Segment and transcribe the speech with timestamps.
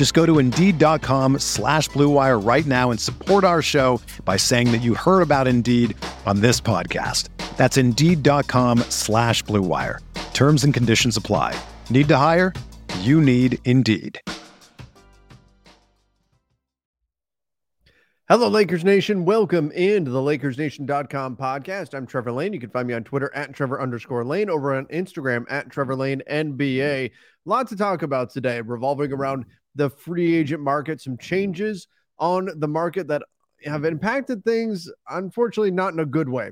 [0.00, 4.78] Just go to Indeed.com slash BlueWire right now and support our show by saying that
[4.78, 7.28] you heard about Indeed on this podcast.
[7.58, 9.98] That's Indeed.com slash BlueWire.
[10.32, 11.54] Terms and conditions apply.
[11.90, 12.54] Need to hire?
[13.00, 14.18] You need Indeed.
[18.26, 19.26] Hello, Lakers Nation.
[19.26, 21.92] Welcome into the LakersNation.com podcast.
[21.92, 22.54] I'm Trevor Lane.
[22.54, 25.96] You can find me on Twitter at Trevor underscore Lane, over on Instagram at Trevor
[25.96, 27.10] Lane NBA.
[27.44, 32.68] Lots to talk about today, revolving around the free agent market, some changes on the
[32.68, 33.22] market that
[33.64, 36.50] have impacted things, unfortunately, not in a good way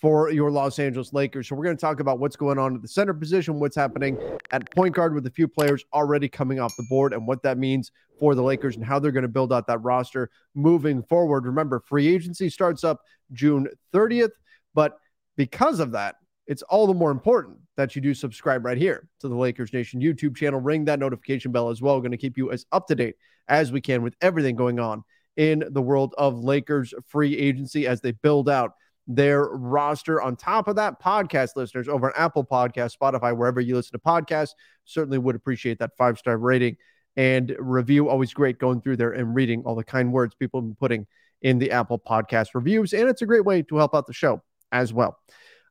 [0.00, 1.48] for your Los Angeles Lakers.
[1.48, 4.18] So we're going to talk about what's going on at the center position, what's happening
[4.50, 7.58] at point guard with a few players already coming off the board, and what that
[7.58, 11.44] means for the Lakers and how they're going to build out that roster moving forward.
[11.44, 13.00] Remember, free agency starts up
[13.32, 14.32] June 30th,
[14.74, 14.98] but
[15.36, 16.16] because of that,
[16.50, 20.00] it's all the more important that you do subscribe right here to the Lakers Nation
[20.00, 20.60] YouTube channel.
[20.60, 21.94] Ring that notification bell as well.
[21.94, 23.14] We're going to keep you as up to date
[23.46, 25.04] as we can with everything going on
[25.36, 28.72] in the world of Lakers free agency as they build out
[29.06, 30.20] their roster.
[30.20, 34.00] On top of that, podcast listeners over on Apple Podcast, Spotify, wherever you listen to
[34.00, 34.54] podcasts,
[34.84, 36.76] certainly would appreciate that five star rating
[37.14, 38.08] and review.
[38.08, 41.06] Always great going through there and reading all the kind words people have been putting
[41.42, 42.92] in the Apple Podcast reviews.
[42.92, 44.42] And it's a great way to help out the show
[44.72, 45.16] as well.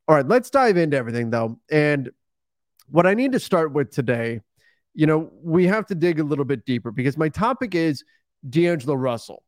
[0.10, 1.60] All right, let's dive into everything though.
[1.70, 2.10] And
[2.88, 4.42] what I need to start with today,
[4.96, 8.04] you know, we have to dig a little bit deeper because my topic is
[8.50, 9.44] D'Angelo Russell.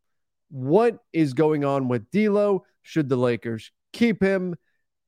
[0.49, 2.63] What is going on with D'Lo?
[2.83, 4.53] Should the Lakers keep him?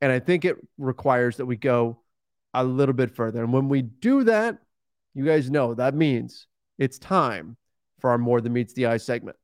[0.02, 2.00] And I think it requires that we go
[2.56, 3.44] a little bit further.
[3.44, 4.58] And when we do that,
[5.14, 6.48] you guys know that means
[6.80, 7.58] it's time
[8.00, 9.38] for our More Than Meets the Eye segment.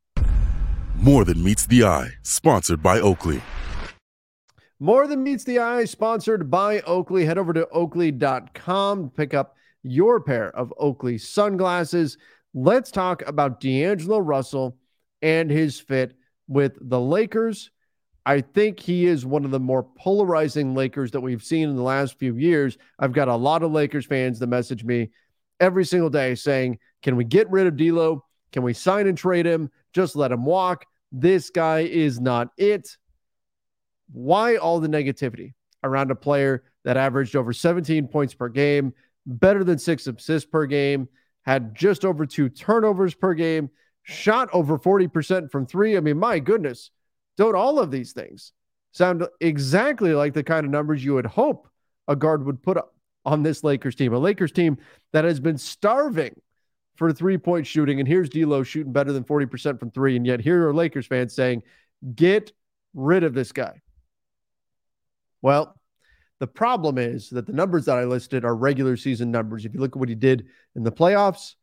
[0.96, 3.44] More Than Meets the Eye, sponsored by Oakley.
[4.82, 7.26] More Than Meets the Eye, sponsored by Oakley.
[7.26, 12.18] Head over to oakley.com, pick up your pair of Oakley sunglasses.
[12.54, 14.78] Let's talk about D'Angelo Russell
[15.22, 16.16] and his fit
[16.48, 17.72] with the Lakers.
[18.26, 21.82] I think he is one of the more polarizing Lakers that we've seen in the
[21.82, 22.78] last few years.
[23.00, 25.10] I've got a lot of Lakers fans that message me
[25.60, 28.24] every single day saying, Can we get rid of D'Lo?
[28.54, 29.72] Can we sign and trade him?
[29.92, 30.86] Just let him walk.
[31.12, 32.96] This guy is not it.
[34.12, 35.54] Why all the negativity
[35.84, 38.94] around a player that averaged over 17 points per game,
[39.26, 41.08] better than six assists per game,
[41.44, 43.70] had just over two turnovers per game,
[44.04, 45.98] shot over 40% from three?
[45.98, 46.92] I mean, my goodness,
[47.38, 48.54] don't all of these things
[48.92, 51.68] sound exactly like the kind of numbers you would hope
[52.08, 52.96] a guard would put up
[53.26, 54.14] on this Lakers team?
[54.14, 54.78] A Lakers team
[55.14, 56.34] that has been starving
[57.00, 58.00] for three point shooting.
[58.00, 60.18] And here's D'Lo shooting better than 40% from three.
[60.18, 61.64] And yet here are Lakers fans saying,
[62.14, 62.52] get
[62.94, 63.82] rid of this guy.
[65.42, 65.76] Well,
[66.40, 69.66] the problem is that the numbers that I listed are regular season numbers.
[69.66, 71.56] If you look at what he did in the playoffs,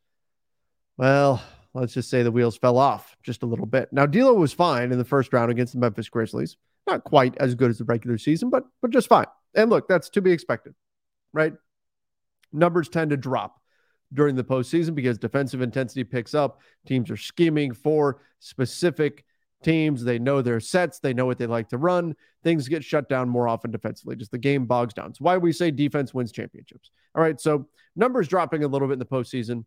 [0.98, 1.42] well,
[1.74, 3.92] let's just say the wheels fell off just a little bit.
[3.92, 6.56] Now, D'Lo was fine in the first round against the Memphis Grizzlies.
[6.86, 9.26] Not quite as good as the regular season, but but just fine.
[9.54, 10.74] And look, that's to be expected,
[11.32, 11.54] right?
[12.52, 13.60] Numbers tend to drop
[14.12, 16.60] during the postseason because defensive intensity picks up.
[16.86, 19.24] Teams are scheming for specific
[19.62, 20.04] teams.
[20.04, 22.14] They know their sets, they know what they like to run.
[22.44, 24.16] Things get shut down more often defensively.
[24.16, 25.10] Just the game bogs down.
[25.10, 26.90] It's why we say defense wins championships.
[27.14, 27.40] All right.
[27.40, 27.66] So
[27.96, 29.64] numbers dropping a little bit in the postseason.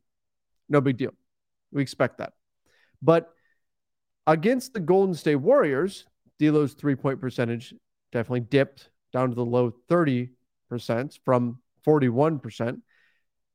[0.70, 1.12] No big deal.
[1.72, 2.34] We expect that.
[3.02, 3.34] But
[4.28, 6.06] against the Golden State Warriors,
[6.40, 7.74] D'Lo's three point percentage
[8.12, 10.30] definitely dipped down to the low 30%
[11.26, 12.82] from 41%.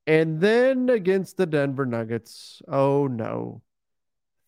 [0.06, 3.62] And then against the Denver Nuggets, oh no,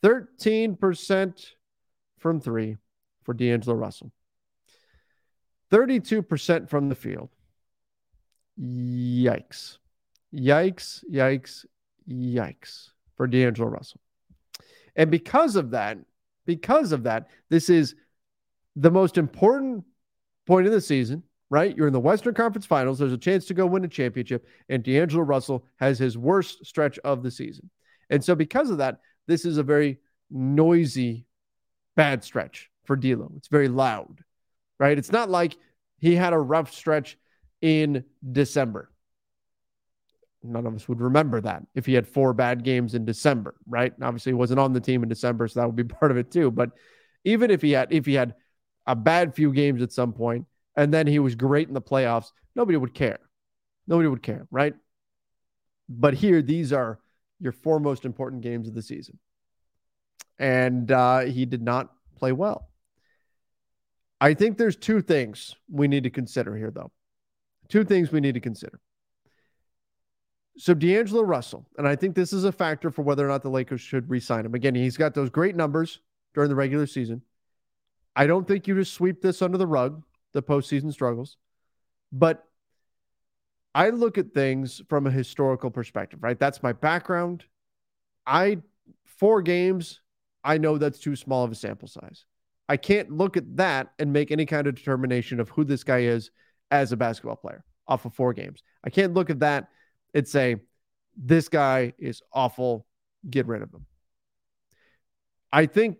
[0.02, 1.46] 13%
[2.18, 2.76] from three
[3.24, 4.12] for D'Angelo Russell,
[5.70, 7.30] 32% from the field.
[8.58, 9.78] Yikes.
[10.34, 11.66] Yikes, yikes,
[12.08, 14.00] yikes for D'Angelo Russell.
[14.94, 15.98] And because of that,
[16.46, 17.94] because of that, this is
[18.76, 19.84] the most important
[20.46, 21.76] point of the season right?
[21.76, 22.98] You're in the Western Conference Finals.
[22.98, 26.98] There's a chance to go win a championship, and D'Angelo Russell has his worst stretch
[27.00, 27.70] of the season.
[28.10, 29.98] And so, because of that, this is a very
[30.30, 31.26] noisy,
[31.96, 33.32] bad stretch for D'Lo.
[33.36, 34.22] It's very loud,
[34.78, 34.96] right?
[34.96, 35.56] It's not like
[35.98, 37.18] he had a rough stretch
[37.60, 38.90] in December.
[40.42, 43.92] None of us would remember that if he had four bad games in December, right?
[44.00, 46.30] Obviously, he wasn't on the team in December, so that would be part of it
[46.30, 46.50] too.
[46.50, 46.70] But
[47.24, 48.34] even if he had, if he had
[48.86, 50.46] a bad few games at some point,
[50.76, 53.18] and then he was great in the playoffs, nobody would care.
[53.88, 54.74] Nobody would care, right?
[55.88, 57.00] But here, these are
[57.40, 59.18] your four most important games of the season.
[60.38, 62.68] And uh, he did not play well.
[64.20, 66.90] I think there's two things we need to consider here, though.
[67.68, 68.80] Two things we need to consider.
[70.58, 73.50] So, D'Angelo Russell, and I think this is a factor for whether or not the
[73.50, 74.54] Lakers should re sign him.
[74.54, 76.00] Again, he's got those great numbers
[76.34, 77.20] during the regular season.
[78.14, 80.02] I don't think you just sweep this under the rug,
[80.32, 81.36] the postseason struggles.
[82.10, 82.46] But
[83.74, 86.38] I look at things from a historical perspective, right?
[86.38, 87.44] That's my background.
[88.26, 88.58] I,
[89.04, 90.00] four games,
[90.46, 92.24] I know that's too small of a sample size.
[92.68, 96.02] I can't look at that and make any kind of determination of who this guy
[96.02, 96.30] is
[96.70, 98.62] as a basketball player off of four games.
[98.84, 99.68] I can't look at that
[100.14, 100.56] and say,
[101.16, 102.86] this guy is awful,
[103.28, 103.86] get rid of him.
[105.52, 105.98] I think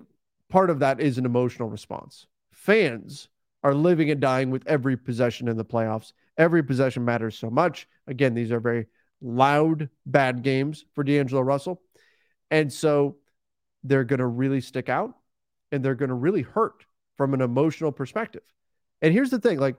[0.49, 2.27] part of that is an emotional response.
[2.53, 3.29] Fans
[3.65, 6.13] are living and dying with every possession in the playoffs.
[6.39, 7.89] Every possession matters so much.
[8.07, 8.87] Again, these are very
[9.21, 11.81] loud, bad games for D'Angelo Russell.
[12.51, 13.17] And so
[13.89, 15.15] they're going to really stick out
[15.73, 16.85] and they're going to really hurt
[17.17, 18.43] from an emotional perspective.
[19.03, 19.77] And here's the thing like,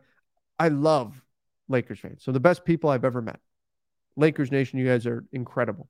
[0.59, 1.21] I love
[1.67, 2.23] Lakers fans.
[2.23, 3.39] So the best people I've ever met.
[4.15, 5.87] Lakers Nation, you guys are incredible.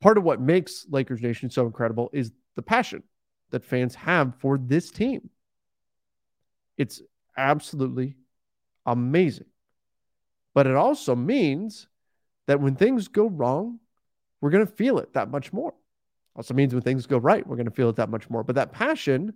[0.00, 3.02] Part of what makes Lakers Nation so incredible is the passion
[3.50, 5.30] that fans have for this team.
[6.76, 7.00] It's
[7.36, 8.16] absolutely
[8.86, 9.46] amazing.
[10.54, 11.88] But it also means
[12.46, 13.80] that when things go wrong,
[14.40, 15.74] we're going to feel it that much more.
[16.36, 18.42] Also means when things go right, we're going to feel it that much more.
[18.42, 19.34] But that passion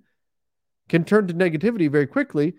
[0.89, 2.55] can turn to negativity very quickly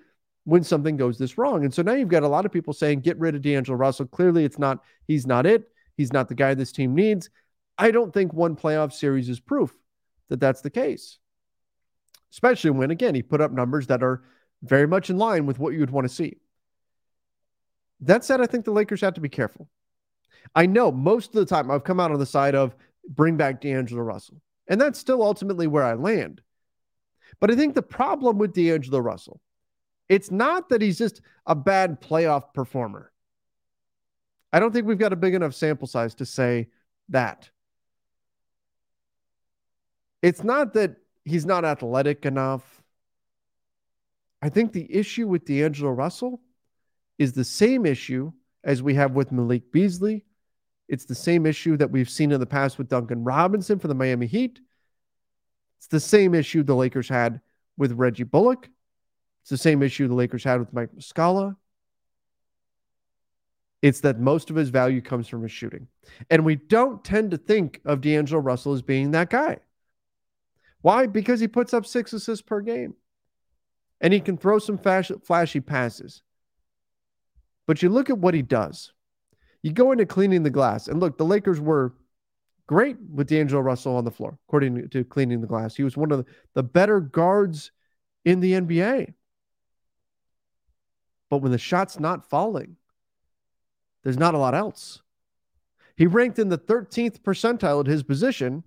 [0.46, 1.64] when something goes this wrong.
[1.64, 4.06] And so now you've got a lot of people saying, get rid of D'Angelo Russell.
[4.08, 5.70] Clearly, it's not, he's not it.
[5.98, 7.30] He's not the guy this team needs.
[7.78, 9.74] I don't think one playoff series is proof
[10.30, 11.18] that that's the case.
[12.32, 14.24] Especially when, again, he put up numbers that are
[14.62, 16.38] very much in line with what you would want to see.
[18.02, 19.68] That said, I think the Lakers have to be careful.
[20.56, 22.76] I know most of the time I've come out on the side of
[23.07, 26.42] bring back D'Angelo Russell, and that's still ultimately where I land.
[27.40, 29.42] But I think the problem with D'Angelo Russell,
[30.07, 33.12] it's not that he's just a bad playoff performer.
[34.51, 36.69] I don't think we've got a big enough sample size to say
[37.10, 37.50] that.
[40.22, 42.81] It's not that he's not athletic enough.
[44.42, 46.42] I think the issue with D'Angelo Russell
[47.18, 48.31] is the same issue
[48.63, 50.25] as we have with Malik Beasley.
[50.90, 53.96] It's the same issue that we've seen in the past with Duncan Robinson for the
[53.96, 54.60] Miami Heat.
[55.78, 57.40] It's the same issue the Lakers had
[57.78, 58.68] with Reggie Bullock.
[59.42, 61.56] It's the same issue the Lakers had with Mike Muscala.
[63.84, 65.88] It's that most of his value comes from his shooting.
[66.30, 69.60] And we don't tend to think of D'Angelo Russell as being that guy.
[70.82, 71.06] Why?
[71.06, 72.96] Because he puts up six assists per game
[74.02, 76.24] and he can throw some flash, flashy passes.
[77.68, 78.92] But you look at what he does.
[79.61, 81.94] You go into cleaning the glass, and look, the Lakers were
[82.68, 85.75] great with D'Angelo Russell on the floor, according to cleaning the glass.
[85.75, 87.71] He was one of the better guards
[88.23, 89.13] in the NBA.
[91.30, 92.78] But when the shot's not falling,
[94.04, 95.01] there's not a lot else.
[95.95, 98.63] He ranked in the 13th percentile at his position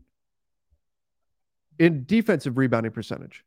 [1.78, 3.44] in defensive rebounding percentage,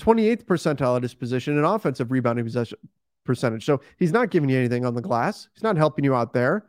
[0.00, 2.78] 28th percentile at his position in offensive rebounding possession,
[3.26, 3.64] percentage.
[3.64, 5.48] So he's not giving you anything on the glass.
[5.54, 6.64] He's not helping you out there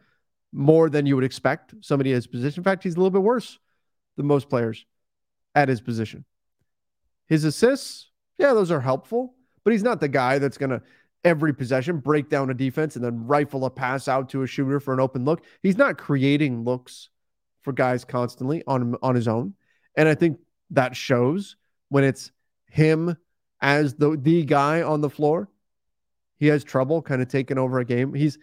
[0.52, 2.60] more than you would expect somebody at his position.
[2.60, 3.60] In fact, he's a little bit worse
[4.16, 4.86] than most players
[5.56, 6.26] at his position.
[7.28, 10.82] His assists, yeah, those are helpful, but he's not the guy that's going to
[11.24, 14.80] every possession break down a defense and then rifle a pass out to a shooter
[14.80, 15.44] for an open look.
[15.62, 17.10] He's not creating looks
[17.62, 19.54] for guys constantly on on his own.
[19.96, 20.40] And I think
[20.72, 21.58] that shows
[21.90, 22.32] when it's
[22.68, 23.18] him
[23.62, 25.50] as the the guy on the floor
[26.40, 28.14] he has trouble kind of taking over a game.
[28.14, 28.38] He's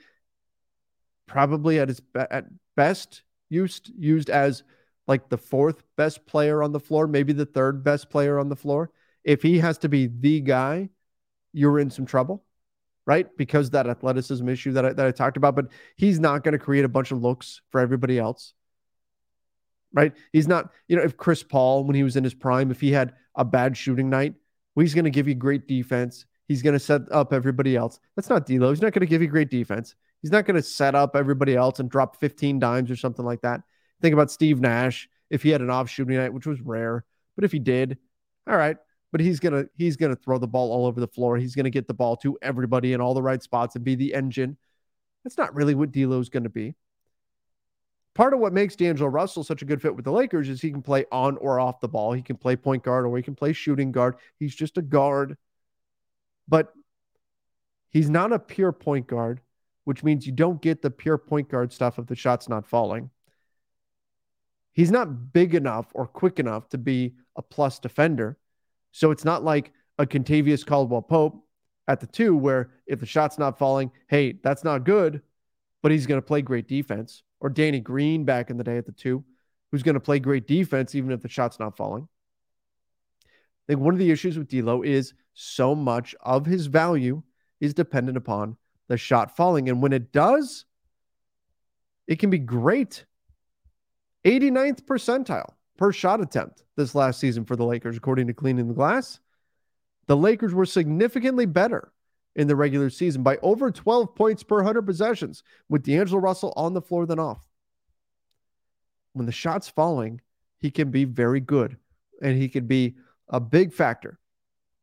[1.26, 2.46] probably at his at
[2.76, 4.62] best used used as
[5.06, 8.56] like the fourth best player on the floor, maybe the third best player on the
[8.56, 8.90] floor.
[9.22, 10.90] If he has to be the guy,
[11.52, 12.44] you're in some trouble,
[13.06, 13.26] right?
[13.36, 15.56] Because that athleticism issue that I, that I talked about.
[15.56, 18.54] But he's not going to create a bunch of looks for everybody else,
[19.92, 20.12] right?
[20.32, 22.92] He's not, you know, if Chris Paul, when he was in his prime, if he
[22.92, 24.34] had a bad shooting night,
[24.74, 26.26] well, he's going to give you great defense.
[26.48, 28.00] He's going to set up everybody else.
[28.16, 28.70] That's not D'Lo.
[28.70, 29.94] He's not going to give you great defense.
[30.22, 33.42] He's not going to set up everybody else and drop 15 dimes or something like
[33.42, 33.62] that.
[34.02, 37.04] Think about Steve Nash if he had an off shooting night, which was rare,
[37.36, 37.98] but if he did,
[38.48, 38.76] all right.
[39.12, 41.36] But he's gonna he's gonna throw the ball all over the floor.
[41.36, 44.12] He's gonna get the ball to everybody in all the right spots and be the
[44.12, 44.56] engine.
[45.24, 46.74] That's not really what D'Lo's going to be.
[48.14, 50.70] Part of what makes D'Angelo Russell such a good fit with the Lakers is he
[50.70, 52.12] can play on or off the ball.
[52.12, 54.16] He can play point guard or he can play shooting guard.
[54.38, 55.36] He's just a guard,
[56.48, 56.72] but
[57.90, 59.40] he's not a pure point guard,
[59.84, 63.10] which means you don't get the pure point guard stuff if the shot's not falling.
[64.72, 68.36] He's not big enough or quick enough to be a plus defender.
[68.92, 71.44] So it's not like a Kentavious Caldwell Pope
[71.86, 75.22] at the two, where if the shot's not falling, hey, that's not good,
[75.82, 77.22] but he's going to play great defense.
[77.40, 79.22] Or Danny Green back in the day at the two,
[79.70, 82.08] who's going to play great defense even if the shot's not falling.
[83.66, 87.22] Think one of the issues with D'Lo is so much of his value
[87.60, 88.56] is dependent upon
[88.88, 90.66] the shot falling, and when it does,
[92.06, 93.06] it can be great.
[94.24, 98.74] 89th percentile per shot attempt this last season for the Lakers, according to Cleaning the
[98.74, 99.20] Glass.
[100.06, 101.92] The Lakers were significantly better
[102.36, 106.74] in the regular season by over 12 points per 100 possessions with D'Angelo Russell on
[106.74, 107.48] the floor than off.
[109.12, 110.20] When the shot's falling,
[110.58, 111.76] he can be very good
[112.20, 112.96] and he can be
[113.28, 114.18] a big factor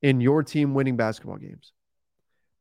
[0.01, 1.73] in your team winning basketball games.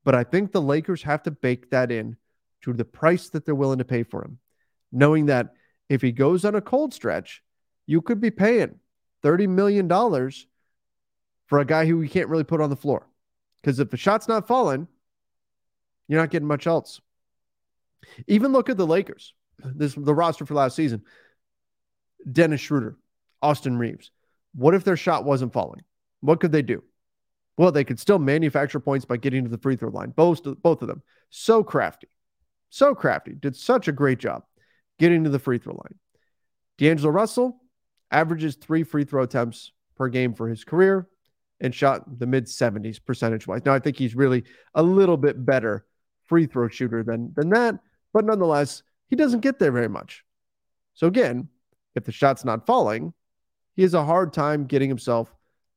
[0.05, 2.17] But I think the Lakers have to bake that in
[2.63, 4.39] to the price that they're willing to pay for him,
[4.93, 5.55] knowing that
[5.89, 7.43] if he goes on a cold stretch,
[7.87, 8.79] you could be paying
[9.23, 9.89] $30 million
[11.47, 13.07] for a guy who you can't really put on the floor.
[13.57, 14.87] Because if the shot's not falling,
[16.09, 17.01] you're not getting much else.
[18.27, 21.03] Even look at the Lakers, this the roster for last season.
[22.31, 22.97] Dennis Schroeder,
[23.43, 24.11] Austin Reaves.
[24.55, 25.83] What if their shot wasn't falling?
[26.21, 26.83] What could they do?
[27.57, 30.11] Well, they could still manufacture points by getting to the free throw line.
[30.11, 31.03] Both, both of them.
[31.31, 32.09] So crafty.
[32.71, 33.35] So crafty.
[33.35, 34.45] Did such a great job
[34.99, 35.99] getting to the free throw line.
[36.79, 37.61] D'Angelo Russell
[38.11, 41.09] averages three free throw attempts per game for his career
[41.61, 43.65] and shot the mid 70s percentage wise.
[43.65, 45.85] Now, I think he's really a little bit better
[46.27, 47.77] free throw shooter than, than that,
[48.13, 50.25] but nonetheless, he doesn't get there very much.
[50.95, 51.49] So, again,
[51.95, 53.13] if the shot's not falling,
[53.75, 55.35] he has a hard time getting himself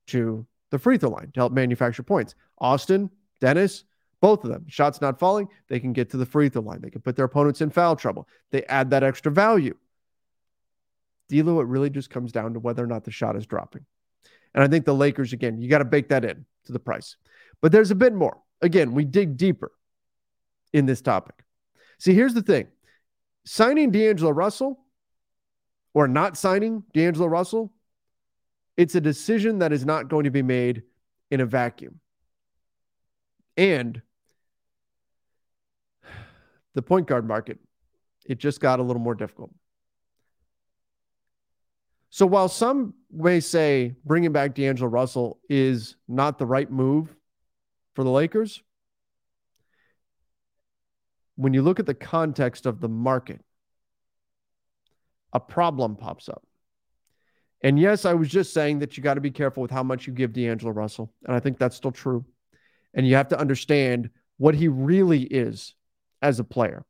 [0.07, 2.35] to the free throw line to help manufacture points.
[2.59, 3.09] Austin,
[3.39, 3.83] Dennis,
[4.21, 6.81] both of them, shots not falling, they can get to the free throw line.
[6.81, 8.27] They can put their opponents in foul trouble.
[8.51, 9.75] They add that extra value.
[11.29, 13.85] D'Lo, it really just comes down to whether or not the shot is dropping.
[14.53, 17.17] And I think the Lakers, again, you got to bake that in to the price.
[17.61, 18.37] But there's a bit more.
[18.61, 19.71] Again, we dig deeper
[20.73, 21.35] in this topic.
[21.99, 22.67] See, here's the thing
[23.45, 24.79] signing D'Angelo Russell
[25.93, 27.71] or not signing D'Angelo Russell,
[28.77, 30.83] it's a decision that is not going to be made
[31.29, 31.99] in a vacuum.
[33.55, 34.01] And
[36.73, 37.59] the point guard market,
[38.25, 39.53] it just got a little more difficult.
[42.09, 47.15] So while some may say bringing back D'Angelo Russell is not the right move
[47.95, 48.61] for the Lakers,
[51.35, 53.41] when you look at the context of the market,
[55.31, 56.43] a problem pops up.
[57.63, 60.05] And yes, I was just saying that you got to be careful with how much
[60.05, 61.13] you give D'Angelo Russell.
[61.25, 62.25] And I think that's still true.
[62.93, 65.73] And you have to understand what he really is
[66.21, 66.85] as a player.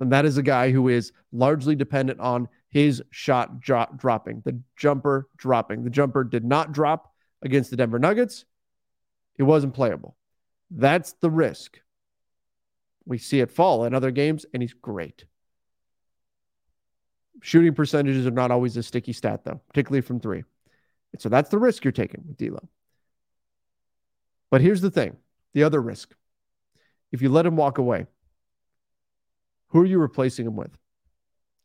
[0.00, 4.58] And that is a guy who is largely dependent on his shot drop, dropping, the
[4.76, 5.84] jumper dropping.
[5.84, 7.12] The jumper did not drop
[7.42, 8.46] against the Denver Nuggets.
[9.36, 10.16] It wasn't playable.
[10.70, 11.78] That's the risk.
[13.04, 15.26] We see it fall in other games, and he's great.
[17.40, 20.44] Shooting percentages are not always a sticky stat, though, particularly from three.
[21.12, 22.68] And so that's the risk you're taking with D'Lo.
[24.50, 25.16] But here's the thing:
[25.52, 26.14] the other risk.
[27.12, 28.06] If you let him walk away,
[29.68, 30.76] who are you replacing him with?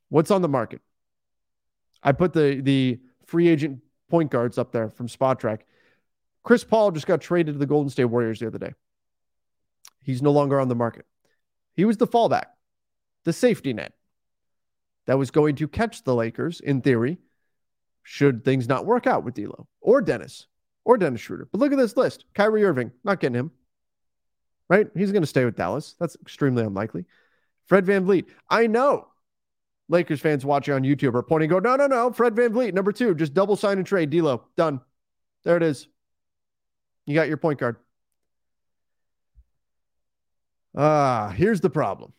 [0.10, 0.82] What's on the market?
[2.04, 5.62] I put the the free agent point guards up there from Spotrac.
[6.44, 8.74] Chris Paul just got traded to the Golden State Warriors the other day.
[10.02, 11.06] He's no longer on the market.
[11.76, 12.46] He was the fallback,
[13.24, 13.94] the safety net
[15.10, 17.18] that was going to catch the Lakers in theory,
[18.04, 20.46] should things not work out with D'Lo or Dennis
[20.86, 21.50] or Dennis Schroeder.
[21.52, 23.52] But look at this list: Kyrie Irving, not getting him.
[24.70, 24.88] Right?
[24.96, 25.96] He's going to stay with Dallas.
[26.00, 27.06] That's extremely unlikely.
[27.66, 28.28] Fred VanVleet.
[28.52, 29.08] I know
[29.88, 32.12] Lakers fans watching on YouTube are pointing, go, no, no, no.
[32.12, 34.12] Fred VanVleet, number two, just double sign and trade.
[34.12, 34.80] D'Lo, done.
[35.44, 35.88] There it is.
[37.08, 37.78] You got your point guard.
[40.78, 42.14] Ah, here's the problem.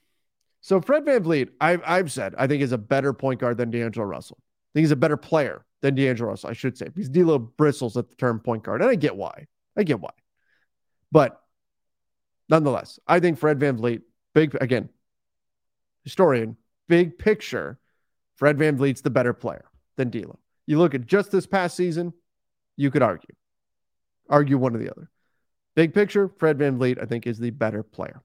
[0.61, 4.07] So Fred VanVleet, I've, I've said, I think is a better point guard than D'Angelo
[4.07, 4.39] Russell.
[4.41, 7.97] I think he's a better player than D'Angelo Russell, I should say, because D'Lo bristles
[7.97, 8.83] at the term point guard.
[8.83, 9.47] And I get why.
[9.77, 10.11] I get why.
[11.11, 11.41] But
[12.49, 14.03] nonetheless, I think Fred VanVleet,
[14.35, 14.91] big again,
[16.05, 16.57] historian,
[16.89, 17.79] big picture,
[18.37, 19.65] Fred Van VanVleet's the better player
[19.97, 20.39] than D'Lo.
[20.67, 22.13] You look at just this past season,
[22.77, 23.35] you could argue,
[24.29, 25.11] argue one or the other.
[25.75, 28.23] Big picture, Fred VanVleet, I think, is the better player.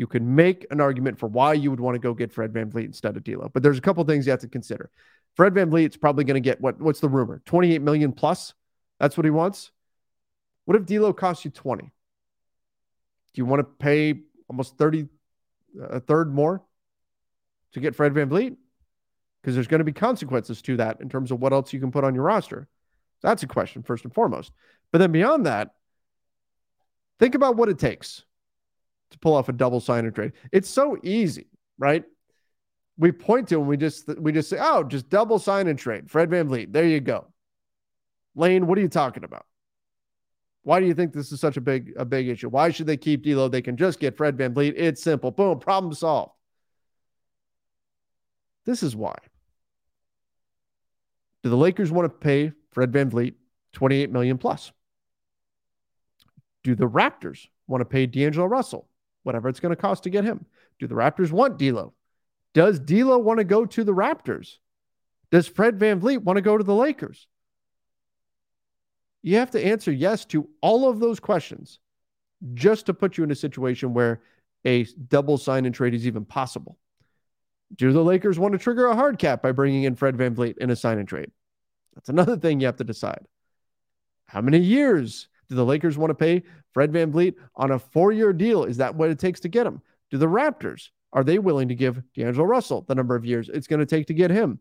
[0.00, 2.86] You can make an argument for why you would want to go get Fred VanVleet
[2.86, 4.88] instead of D'Lo, but there's a couple things you have to consider.
[5.36, 6.80] Fred VanVleet's probably going to get what?
[6.80, 7.42] What's the rumor?
[7.44, 8.54] 28 million plus.
[8.98, 9.72] That's what he wants.
[10.64, 11.82] What if D'Lo costs you 20?
[11.82, 11.90] Do
[13.34, 15.06] you want to pay almost 30,
[15.78, 16.62] a third more
[17.74, 18.56] to get Fred VanVleet?
[19.42, 21.92] Because there's going to be consequences to that in terms of what else you can
[21.92, 22.68] put on your roster.
[23.22, 24.50] That's a question, first and foremost.
[24.92, 25.74] But then beyond that,
[27.18, 28.24] think about what it takes
[29.10, 30.32] to pull off a double sign and trade.
[30.52, 31.48] It's so easy,
[31.78, 32.04] right?
[32.96, 36.10] We point to and we just we just say, oh, just double sign and trade.
[36.10, 36.72] Fred Van VanVleet.
[36.72, 37.26] There you go.
[38.34, 39.46] Lane, what are you talking about?
[40.62, 42.48] Why do you think this is such a big a big issue?
[42.48, 43.48] Why should they keep D'Lo?
[43.48, 44.74] They can just get Fred Van VanVleet.
[44.76, 45.30] It's simple.
[45.30, 46.32] Boom, problem solved.
[48.66, 49.16] This is why.
[51.42, 53.34] Do the Lakers want to pay Fred Van VanVleet
[53.72, 54.72] 28 million plus?
[56.62, 58.89] Do the Raptors want to pay D'Angelo Russell
[59.22, 60.46] whatever it's going to cost to get him?
[60.78, 61.92] Do the Raptors want D'Lo?
[62.54, 64.56] Does D'Lo want to go to the Raptors?
[65.30, 67.28] Does Fred VanVleet want to go to the Lakers?
[69.22, 71.78] You have to answer yes to all of those questions
[72.54, 74.22] just to put you in a situation where
[74.64, 76.78] a double sign and trade is even possible.
[77.76, 80.70] Do the Lakers want to trigger a hard cap by bringing in Fred VanVleet in
[80.70, 81.30] a sign and trade?
[81.94, 83.26] That's another thing you have to decide.
[84.26, 88.12] How many years do the Lakers want to pay Fred Van VanVleet on a four
[88.12, 88.64] year deal?
[88.64, 89.82] Is that what it takes to get him?
[90.10, 93.66] Do the Raptors, are they willing to give D'Angelo Russell the number of years it's
[93.66, 94.60] going to take to get him?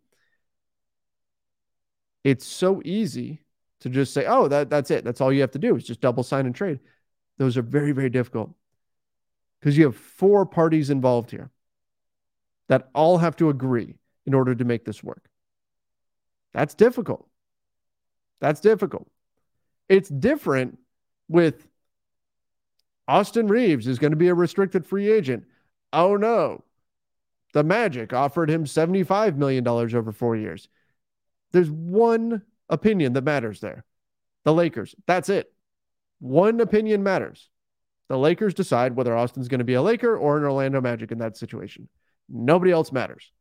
[2.24, 3.42] It's so easy
[3.82, 5.04] to just say, oh, that, that's it.
[5.04, 6.80] That's all you have to do is just double sign and trade.
[7.38, 8.54] Those are very, very difficult
[9.60, 11.50] because you have four parties involved here
[12.68, 13.96] that all have to agree
[14.26, 15.30] in order to make this work.
[16.54, 17.28] That's difficult.
[18.42, 19.08] That's difficult.
[19.88, 20.78] It's different
[21.28, 21.69] with
[23.10, 25.46] Austin Reaves is going to be a restricted free agent.
[25.92, 26.64] Oh no.
[27.54, 30.70] The Magic offered him $75 million over four years.
[31.52, 33.84] There's one opinion that matters there.
[34.44, 34.94] The Lakers.
[35.08, 35.52] That's it.
[36.20, 37.50] One opinion matters.
[38.10, 41.18] The Lakers decide whether Austin's going to be a Laker or an Orlando Magic in
[41.18, 41.90] that situation.
[42.30, 43.32] Nobody else matters.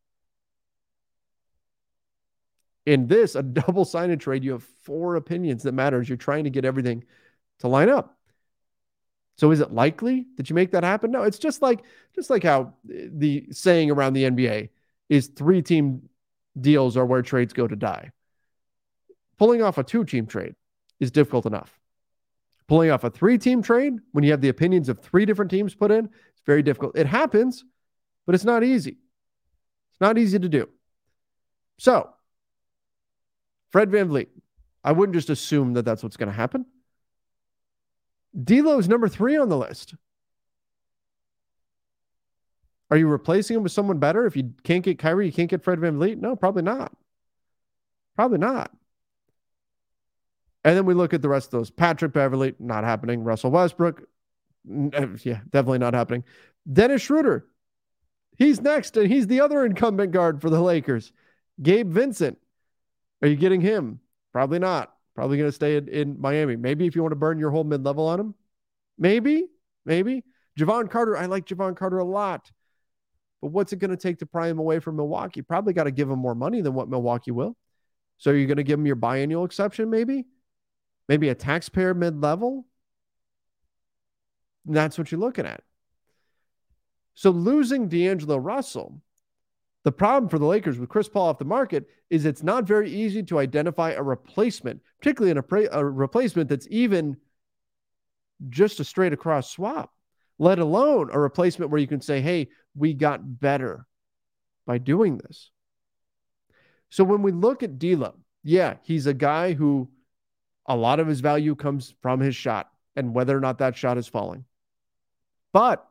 [2.86, 6.08] In this, a double sign and trade, you have four opinions that matters.
[6.08, 7.04] You're trying to get everything
[7.58, 8.17] to line up.
[9.38, 11.12] So is it likely that you make that happen?
[11.12, 14.70] No, it's just like just like how eh, the saying around the NBA
[15.08, 16.08] is three team
[16.60, 18.10] deals are where trades go to die.
[19.38, 20.56] Pulling off a two team trade
[20.98, 21.78] is difficult enough.
[22.66, 25.72] Pulling off a three team trade when you have the opinions of three different teams
[25.72, 26.98] put in, it's very difficult.
[26.98, 27.64] It happens,
[28.26, 28.98] but it's not easy.
[29.92, 30.68] It's not easy to do.
[31.78, 32.10] So,
[33.70, 34.26] Fred VanVleet,
[34.82, 36.66] I wouldn't just assume that that's what's going to happen.
[38.42, 39.94] D'Lo is number three on the list.
[42.90, 44.26] Are you replacing him with someone better?
[44.26, 46.18] If you can't get Kyrie, you can't get Fred VanVleet?
[46.18, 46.92] No, probably not.
[48.16, 48.70] Probably not.
[50.64, 51.70] And then we look at the rest of those.
[51.70, 53.22] Patrick Beverley, not happening.
[53.22, 54.02] Russell Westbrook,
[54.70, 56.24] uh, yeah, definitely not happening.
[56.70, 57.46] Dennis Schroeder,
[58.36, 61.12] he's next, and he's the other incumbent guard for the Lakers.
[61.62, 62.38] Gabe Vincent,
[63.22, 64.00] are you getting him?
[64.32, 64.94] Probably not.
[65.18, 66.54] Probably going to stay in, in Miami.
[66.54, 68.34] Maybe if you want to burn your whole mid level on him,
[68.96, 69.48] maybe,
[69.84, 70.22] maybe.
[70.56, 72.52] Jevon Carter, I like Jevon Carter a lot.
[73.42, 75.42] But what's it going to take to pry him away from Milwaukee?
[75.42, 77.56] Probably got to give him more money than what Milwaukee will.
[78.18, 80.24] So you're going to give him your biannual exception, maybe?
[81.08, 82.64] Maybe a taxpayer mid level?
[84.66, 85.64] That's what you're looking at.
[87.14, 89.02] So losing D'Angelo Russell
[89.88, 92.90] the problem for the Lakers with Chris Paul off the market is it's not very
[92.90, 97.16] easy to identify a replacement, particularly in a, a replacement that's even
[98.50, 99.90] just a straight across swap,
[100.38, 103.86] let alone a replacement where you can say, hey, we got better
[104.66, 105.50] by doing this.
[106.90, 109.88] So when we look at D'Lo, yeah, he's a guy who
[110.66, 113.96] a lot of his value comes from his shot and whether or not that shot
[113.96, 114.44] is falling.
[115.54, 115.88] But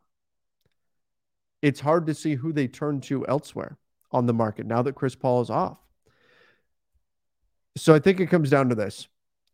[1.64, 3.76] it's hard to see who they turn to elsewhere
[4.12, 5.78] on the market now that Chris Paul is off.
[7.76, 9.08] So I think it comes down to this.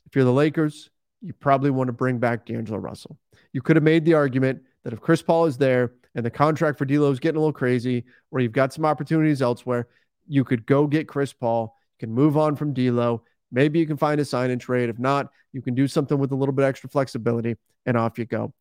[0.06, 0.90] If you're the Lakers,
[1.22, 3.18] you probably want to bring back D'Angelo Russell.
[3.52, 6.78] You could have made the argument that if Chris Paul is there and the contract
[6.78, 9.88] for D'Lo is getting a little crazy, or you've got some opportunities elsewhere,
[10.28, 11.76] you could go get Chris Paul.
[12.00, 13.24] You can move on from D'Lo.
[13.52, 14.90] Maybe you can find a sign and trade.
[14.90, 18.26] If not, you can do something with a little bit extra flexibility, and off you
[18.26, 18.54] go.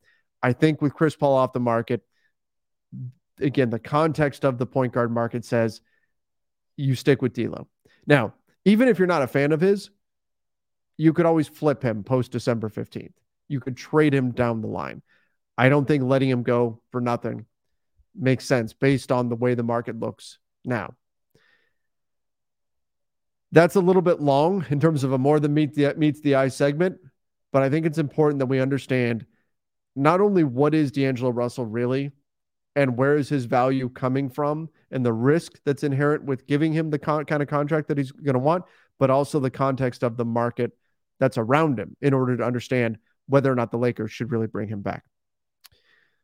[0.42, 2.02] I think with Chris Paul off the market,
[3.40, 5.80] again, the context of the point guard market says
[6.76, 7.68] you stick with D'Lo.
[8.06, 9.90] Now, even if you're not a fan of his,
[10.96, 13.12] you could always flip him post December 15th.
[13.48, 15.02] You could trade him down the line.
[15.58, 17.46] I don't think letting him go for nothing
[18.14, 20.94] makes sense based on the way the market looks now.
[23.52, 26.36] That's a little bit long in terms of a more than meet the, meets the
[26.36, 26.98] eye segment,
[27.52, 29.26] but I think it's important that we understand
[29.94, 32.12] not only what is D'Angelo Russell really
[32.74, 36.90] and where is his value coming from and the risk that's inherent with giving him
[36.90, 38.64] the con- kind of contract that he's going to want,
[38.98, 40.72] but also the context of the market
[41.20, 44.68] that's around him in order to understand whether or not the Lakers should really bring
[44.68, 45.04] him back.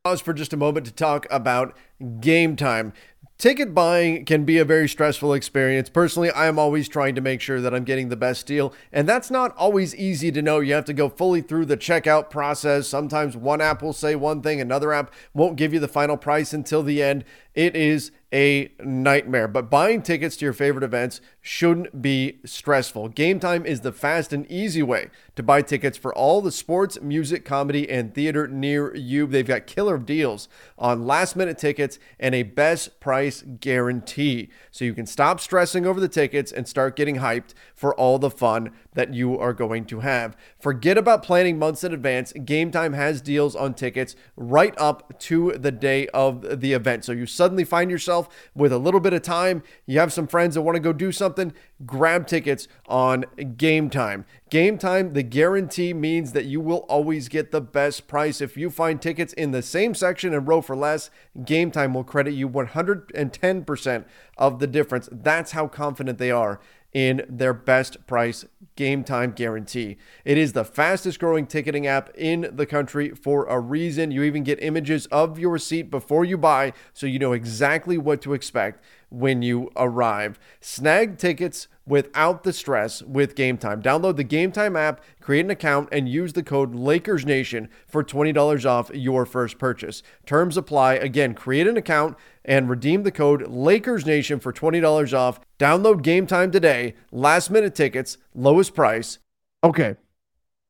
[0.03, 1.77] Pause for just a moment to talk about
[2.19, 2.93] game time.
[3.39, 5.87] Ticket buying can be a very stressful experience.
[5.87, 9.07] Personally, I am always trying to make sure that I'm getting the best deal, and
[9.07, 10.59] that's not always easy to know.
[10.59, 12.89] You have to go fully through the checkout process.
[12.89, 16.51] Sometimes one app will say one thing, another app won't give you the final price
[16.51, 17.23] until the end.
[17.55, 19.47] It is a nightmare.
[19.47, 23.09] But buying tickets to your favorite events shouldn't be stressful.
[23.09, 27.01] Game Time is the fast and easy way to buy tickets for all the sports,
[27.01, 29.25] music, comedy, and theater near you.
[29.25, 31.88] They've got killer deals on last minute tickets
[32.19, 34.49] and a best price guarantee.
[34.69, 38.29] So you can stop stressing over the tickets and start getting hyped for all the
[38.29, 40.35] fun that you are going to have.
[40.59, 42.33] Forget about planning months in advance.
[42.33, 47.05] Game Time has deals on tickets right up to the day of the event.
[47.05, 50.55] So you suddenly find yourself with a little bit of time, you have some friends
[50.55, 51.53] that want to go do something,
[51.85, 53.25] grab tickets on
[53.57, 54.25] Game Time.
[54.49, 58.41] Game Time, the guarantee means that you will always get the best price.
[58.41, 61.11] If you find tickets in the same section and row for less,
[61.45, 64.05] Game Time will credit you 110%
[64.37, 65.07] of the difference.
[65.11, 66.59] That's how confident they are
[66.93, 69.97] in their best price game time guarantee.
[70.25, 74.11] It is the fastest growing ticketing app in the country for a reason.
[74.11, 78.21] You even get images of your seat before you buy so you know exactly what
[78.21, 80.39] to expect when you arrive.
[80.61, 83.81] Snag tickets without the stress with Game Time.
[83.81, 88.65] Download the Game Time app, create an account, and use the code LakersNation for $20
[88.65, 90.03] off your first purchase.
[90.25, 90.93] Terms apply.
[90.93, 95.39] Again, create an account and redeem the code LakersNation for $20 off.
[95.57, 96.95] Download Game Time today.
[97.11, 99.19] Last minute tickets, lowest price.
[99.63, 99.95] Okay.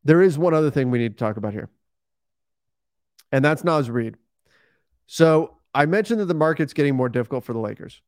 [0.03, 1.69] There is one other thing we need to talk about here,
[3.31, 4.15] and that's Naz Reid.
[5.07, 8.01] So I mentioned that the market's getting more difficult for the Lakers.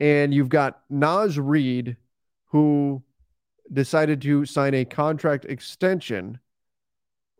[0.00, 1.96] And you've got Naz Reid,
[2.46, 3.02] who
[3.72, 6.38] decided to sign a contract extension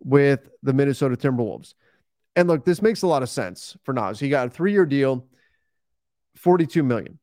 [0.00, 1.74] with the Minnesota Timberwolves.
[2.34, 4.20] And look, this makes a lot of sense for Naz.
[4.20, 5.26] He got a three year deal,
[6.36, 7.18] 42 million.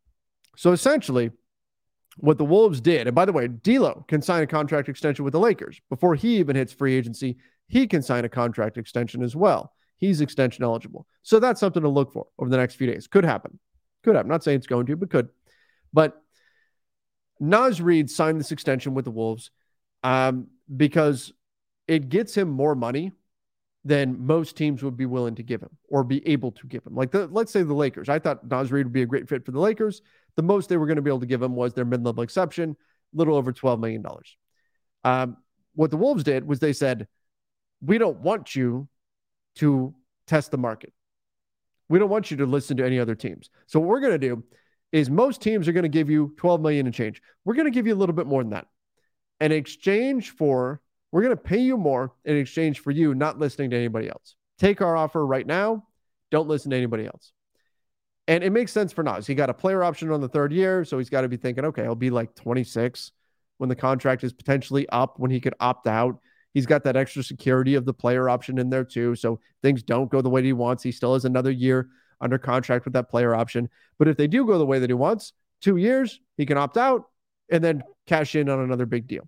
[0.55, 1.31] So essentially,
[2.17, 5.31] what the Wolves did, and by the way, D'Lo can sign a contract extension with
[5.31, 7.37] the Lakers before he even hits free agency.
[7.67, 9.73] He can sign a contract extension as well.
[9.97, 11.07] He's extension eligible.
[11.23, 13.07] So that's something to look for over the next few days.
[13.07, 13.59] Could happen.
[14.03, 14.15] Could.
[14.15, 15.29] I'm not saying it's going to, but could.
[15.91, 16.21] But
[17.39, 19.51] Naz Reid signed this extension with the Wolves
[20.03, 21.33] um, because
[21.87, 23.11] it gets him more money
[23.85, 26.95] than most teams would be willing to give him or be able to give him.
[26.95, 28.07] Like the, let's say the Lakers.
[28.07, 30.01] I thought Naz Reid would be a great fit for the Lakers.
[30.35, 32.77] The most they were going to be able to give him was their mid-level exception,
[33.13, 34.05] a little over $12 million.
[35.03, 35.37] Um,
[35.75, 37.07] what the Wolves did was they said,
[37.81, 38.87] we don't want you
[39.55, 39.93] to
[40.27, 40.93] test the market.
[41.89, 43.49] We don't want you to listen to any other teams.
[43.67, 44.43] So what we're going to do
[44.91, 47.21] is most teams are going to give you 12 million and change.
[47.45, 48.67] We're going to give you a little bit more than that.
[49.41, 53.69] In exchange for we're going to pay you more in exchange for you not listening
[53.69, 54.35] to anybody else.
[54.57, 55.85] Take our offer right now.
[56.31, 57.33] Don't listen to anybody else.
[58.27, 59.27] And it makes sense for Naz.
[59.27, 61.65] He got a player option on the third year, so he's got to be thinking,
[61.65, 63.11] okay, I'll be like 26
[63.57, 66.19] when the contract is potentially up, when he could opt out.
[66.53, 69.15] He's got that extra security of the player option in there too.
[69.15, 70.83] So things don't go the way he wants.
[70.83, 71.89] He still has another year
[72.21, 73.69] under contract with that player option.
[73.97, 76.77] But if they do go the way that he wants, two years, he can opt
[76.77, 77.05] out
[77.49, 79.27] and then cash in on another big deal.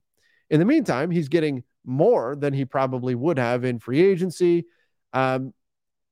[0.50, 4.66] In the meantime, he's getting more than he probably would have in free agency.
[5.14, 5.54] Um,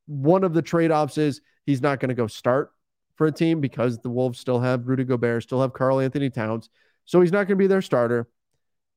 [0.06, 2.72] one of the trade offs is he's not going to go start
[3.16, 6.70] for a team because the Wolves still have Rudy Gobert, still have Karl-Anthony Towns.
[7.06, 8.28] So he's not going to be their starter.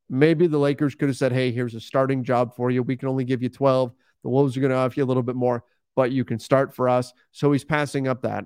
[0.09, 2.83] Maybe the Lakers could have said, hey, here's a starting job for you.
[2.83, 3.93] We can only give you 12.
[4.23, 5.65] The Wolves are going to offer you a little bit more,
[5.95, 7.13] but you can start for us.
[7.33, 8.45] So he's passing up that,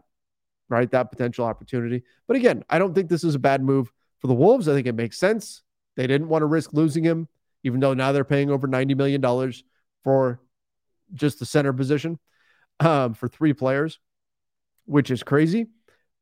[0.69, 0.91] right?
[0.91, 2.03] That potential opportunity.
[2.27, 4.69] But again, I don't think this is a bad move for the Wolves.
[4.69, 5.63] I think it makes sense.
[5.97, 7.29] They didn't want to risk losing him,
[7.63, 9.53] even though now they're paying over $90 million
[10.03, 10.41] for
[11.15, 12.19] just the center position
[12.79, 13.99] um, for three players,
[14.87, 15.67] which is crazy.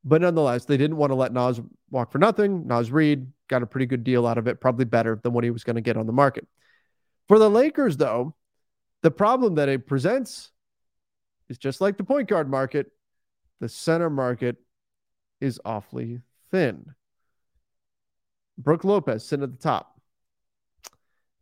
[0.08, 2.66] But nonetheless, they didn't want to let Naz walk for nothing.
[2.66, 5.50] Naz Reid got a pretty good deal out of it, probably better than what he
[5.50, 6.48] was going to get on the market.
[7.28, 8.34] For the Lakers, though,
[9.02, 10.50] the problem that it presents
[11.50, 12.90] is just like the point guard market,
[13.60, 14.56] the center market
[15.42, 16.86] is awfully thin.
[18.56, 20.00] Brook Lopez sitting at the top.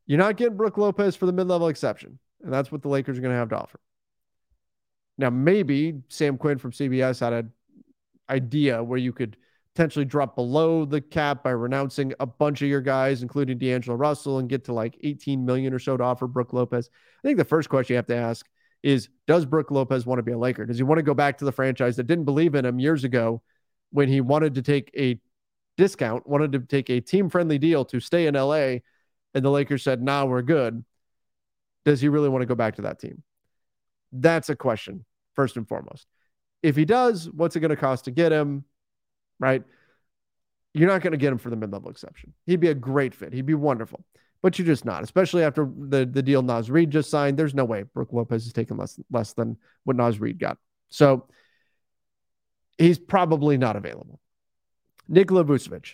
[0.06, 2.18] You're not getting Brook Lopez for the mid level exception.
[2.42, 3.78] And that's what the Lakers are going to have to offer.
[5.18, 7.52] Now, maybe Sam Quinn from CBS had an
[8.30, 9.36] idea where you could
[9.74, 14.38] potentially drop below the cap by renouncing a bunch of your guys, including D'Angelo Russell,
[14.38, 16.88] and get to like 18 million or so to offer Brook Lopez.
[17.22, 18.46] I think the first question you have to ask
[18.82, 20.64] is Does Brook Lopez want to be a Laker?
[20.64, 23.04] Does he want to go back to the franchise that didn't believe in him years
[23.04, 23.42] ago
[23.90, 25.20] when he wanted to take a
[25.76, 28.78] discount, wanted to take a team friendly deal to stay in LA?
[29.34, 30.84] And the Lakers said, Nah, we're good.
[31.84, 33.22] Does he really want to go back to that team?
[34.10, 36.06] That's a question, first and foremost.
[36.62, 38.64] If he does, what's it going to cost to get him?
[39.38, 39.62] Right?
[40.74, 42.34] You're not going to get him for the mid level exception.
[42.44, 43.32] He'd be a great fit.
[43.32, 44.04] He'd be wonderful,
[44.42, 47.38] but you're just not, especially after the, the deal Naz Reid just signed.
[47.38, 50.58] There's no way Brook Lopez is taking less, less than what Naz Reid got.
[50.88, 51.28] So
[52.78, 54.20] he's probably not available.
[55.08, 55.92] Nikola Vucevic,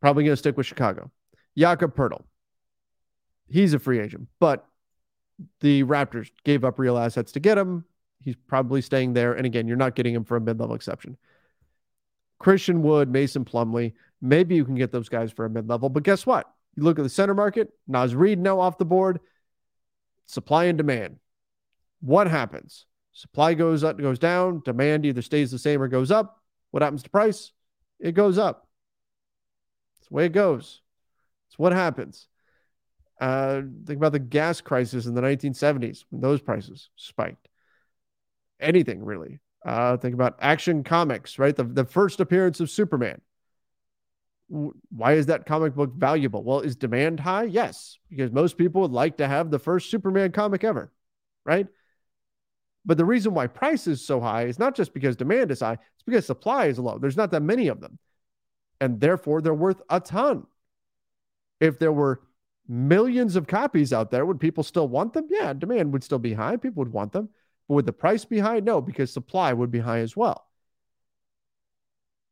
[0.00, 1.10] probably going to stick with Chicago.
[1.56, 2.24] Jakob Poeltl,
[3.48, 4.66] he's a free agent, but
[5.60, 7.84] the Raptors gave up real assets to get him.
[8.20, 9.32] He's probably staying there.
[9.34, 11.16] And again, you're not getting him for a mid level exception.
[12.38, 15.88] Christian Wood, Mason Plumlee, maybe you can get those guys for a mid level.
[15.88, 16.50] But guess what?
[16.76, 19.20] You look at the center market, Naz Reid now off the board,
[20.26, 21.16] supply and demand.
[22.00, 22.86] What happens?
[23.12, 26.40] Supply goes up, goes down, demand either stays the same or goes up.
[26.70, 27.52] What happens to price?
[27.98, 28.68] It goes up.
[29.98, 30.82] It's the way it goes.
[31.48, 32.28] It's what happens.
[33.20, 37.47] Uh, think about the gas crisis in the 1970s when those prices spiked.
[38.60, 39.40] Anything really.
[39.64, 41.54] Uh, think about Action Comics, right?
[41.54, 43.20] The, the first appearance of Superman.
[44.48, 46.42] Why is that comic book valuable?
[46.42, 47.44] Well, is demand high?
[47.44, 50.90] Yes, because most people would like to have the first Superman comic ever,
[51.44, 51.66] right?
[52.86, 55.74] But the reason why price is so high is not just because demand is high,
[55.74, 56.98] it's because supply is low.
[56.98, 57.98] There's not that many of them.
[58.80, 60.46] And therefore, they're worth a ton.
[61.60, 62.22] If there were
[62.66, 65.26] millions of copies out there, would people still want them?
[65.28, 66.56] Yeah, demand would still be high.
[66.56, 67.28] People would want them.
[67.68, 68.60] But would the price be high?
[68.60, 70.46] No, because supply would be high as well.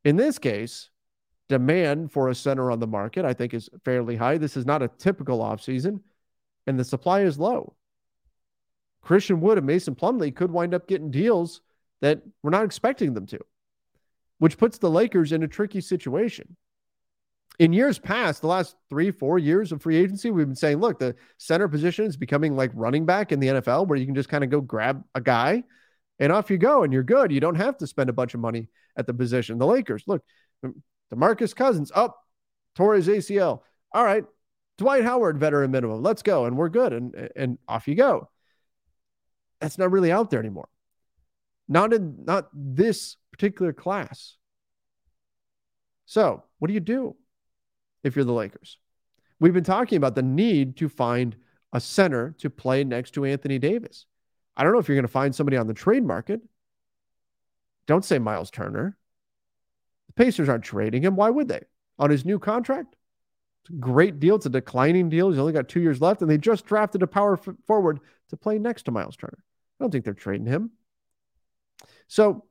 [0.05, 0.89] In this case,
[1.49, 4.39] demand for a center on the market, I think, is fairly high.
[4.39, 6.01] This is not a typical offseason,
[6.67, 7.75] and the supply is low.
[9.03, 11.61] Christian Wood and Mason Plumlee could wind up getting deals
[12.01, 13.39] that we're not expecting them to,
[14.39, 16.57] which puts the Lakers in a tricky situation
[17.59, 20.99] in years past, the last three, four years of free agency, we've been saying, look,
[20.99, 24.29] the center position is becoming like running back in the NFL, where you can just
[24.29, 25.65] kind of go grab a guy
[26.19, 27.33] and off you go and you're good.
[27.33, 29.59] You don't have to spend a bunch of money at the position.
[29.59, 30.23] The Lakers, look,
[30.65, 32.19] um, DeMarcus Cousins up,
[32.75, 33.63] tore his ACL.
[33.93, 34.25] All right,
[34.79, 36.03] Dwight Howard, veteran minimum.
[36.03, 36.45] Let's go.
[36.45, 36.93] And we're good.
[36.93, 38.29] And, and off you go.
[39.61, 40.69] That's not really out there anymore.
[41.69, 44.37] Not in not this particular class.
[46.05, 47.17] So what do you do?
[48.07, 48.79] If you're the Lakers.
[49.41, 51.37] We've been talking about the need to find
[51.73, 54.07] a center to play next to Anthony Davis.
[54.57, 56.41] I don't know if you're going to find somebody on the trade market.
[57.87, 58.97] Don't say Miles Turner.
[60.07, 61.17] The Pacers aren't trading him.
[61.17, 61.63] Why would they?
[61.99, 62.97] On his new contract?
[63.63, 64.37] It's a great deal.
[64.37, 65.29] It's a declining deal.
[65.29, 68.37] He's only got two years left, and they just drafted a power f- forward to
[68.37, 69.39] play next to Miles Turner.
[69.79, 70.71] I don't think they're trading him.
[72.07, 72.45] So,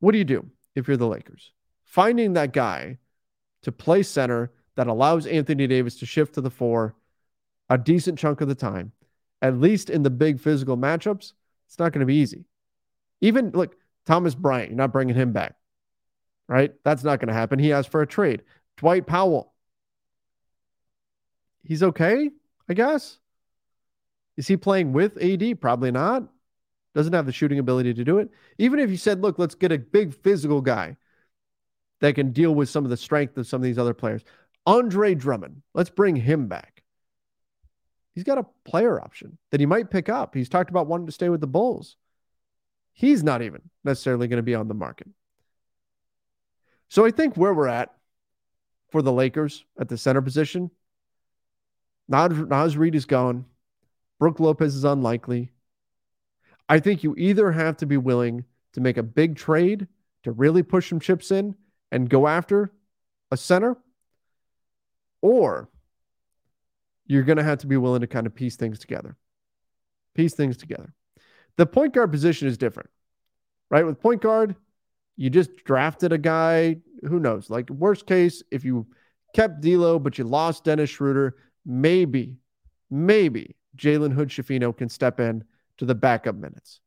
[0.00, 1.52] what do you do if you're the Lakers?
[1.84, 2.98] Finding that guy
[3.62, 6.94] to play center that allows Anthony Davis to shift to the four
[7.68, 8.92] a decent chunk of the time,
[9.42, 11.32] at least in the big physical matchups,
[11.66, 12.44] it's not going to be easy.
[13.20, 15.56] Even look, Thomas Bryant, you're not bringing him back,
[16.48, 16.72] right?
[16.84, 17.58] That's not going to happen.
[17.58, 18.42] He asked for a trade.
[18.76, 19.52] Dwight Powell,
[21.64, 22.30] he's okay,
[22.68, 23.18] I guess.
[24.36, 25.60] Is he playing with AD?
[25.60, 26.24] Probably not.
[26.94, 28.30] Doesn't have the shooting ability to do it.
[28.58, 30.96] Even if you said, look, let's get a big physical guy
[32.00, 34.22] that can deal with some of the strength of some of these other players.
[34.66, 36.82] Andre Drummond, let's bring him back.
[38.14, 40.34] He's got a player option that he might pick up.
[40.34, 41.96] He's talked about wanting to stay with the Bulls.
[42.92, 45.08] He's not even necessarily going to be on the market.
[46.88, 47.94] So I think where we're at
[48.90, 50.70] for the Lakers at the center position,
[52.08, 53.44] Naz Reid is gone.
[54.18, 55.52] Brook Lopez is unlikely.
[56.68, 59.88] I think you either have to be willing to make a big trade
[60.22, 61.54] to really push some chips in
[61.92, 62.72] and go after
[63.30, 63.76] a center,
[65.26, 65.68] or
[67.06, 69.16] you're going to have to be willing to kind of piece things together.
[70.14, 70.92] Piece things together.
[71.56, 72.90] The point guard position is different,
[73.68, 73.84] right?
[73.84, 74.54] With point guard,
[75.16, 76.76] you just drafted a guy,
[77.08, 77.50] who knows?
[77.50, 78.86] Like, worst case, if you
[79.34, 81.34] kept D'Lo, but you lost Dennis Schroeder,
[81.64, 82.36] maybe,
[82.88, 85.42] maybe Jalen Hood Schifino can step in
[85.78, 86.80] to the backup minutes.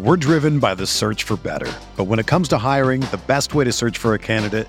[0.00, 1.72] We're driven by the search for better.
[1.96, 4.68] But when it comes to hiring, the best way to search for a candidate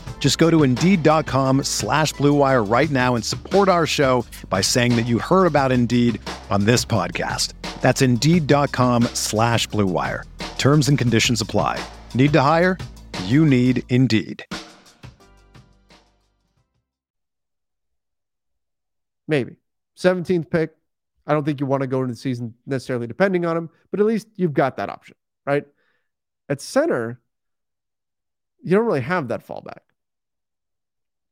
[0.21, 5.07] Just go to Indeed.com slash BlueWire right now and support our show by saying that
[5.07, 7.53] you heard about Indeed on this podcast.
[7.81, 10.23] That's Indeed.com slash BlueWire.
[10.59, 11.83] Terms and conditions apply.
[12.13, 12.77] Need to hire?
[13.25, 14.45] You need Indeed.
[19.27, 19.55] Maybe.
[19.97, 20.75] 17th pick.
[21.25, 23.99] I don't think you want to go into the season necessarily depending on him, but
[23.99, 25.15] at least you've got that option,
[25.47, 25.65] right?
[26.47, 27.19] At center,
[28.61, 29.79] you don't really have that fallback.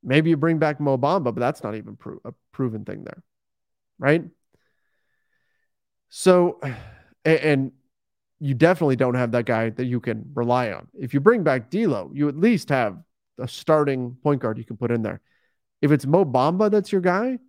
[0.04, 3.24] Maybe you bring back Mo Bamba, but that's not even pro- a proven thing there,
[3.98, 4.24] right?
[6.10, 6.60] So,
[7.26, 7.72] and, and
[8.40, 10.88] you definitely don't have that guy that you can rely on.
[10.94, 12.98] If you bring back D'Lo, you at least have
[13.38, 15.22] a starting point guard you can put in there.
[15.82, 17.40] If it's Mo Bamba that's your guy,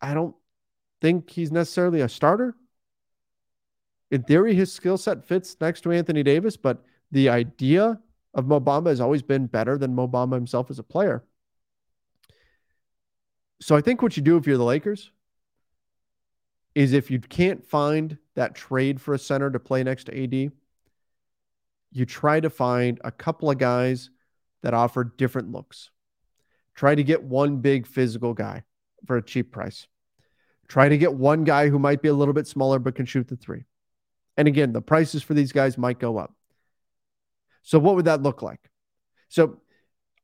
[0.00, 0.34] I don't
[1.00, 2.56] think he's necessarily a starter.
[4.10, 8.00] In theory, his skill set fits next to Anthony Davis, but the idea
[8.34, 11.24] of Mo Bamba has always been better than Mo Bamba himself as a player.
[13.60, 15.10] So I think what you do if you're the Lakers
[16.74, 20.52] is if you can't find that trade for a center to play next to AD,
[21.92, 24.10] you try to find a couple of guys
[24.62, 25.90] that offer different looks.
[26.74, 28.62] Try to get one big physical guy
[29.06, 29.86] for a cheap price.
[30.68, 33.26] Try to get one guy who might be a little bit smaller but can shoot
[33.26, 33.64] the three.
[34.36, 36.32] And again, the prices for these guys might go up.
[37.62, 38.60] So, what would that look like?
[39.28, 39.60] So,